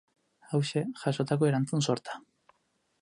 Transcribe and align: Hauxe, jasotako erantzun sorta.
Hauxe, 0.57 0.81
jasotako 1.03 1.49
erantzun 1.51 1.87
sorta. 1.91 2.17